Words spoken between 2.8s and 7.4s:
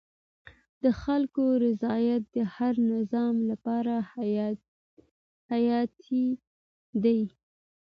نظام لپاره حیاتي دی